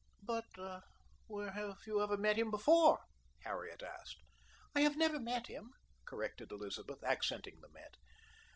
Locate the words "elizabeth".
6.51-7.03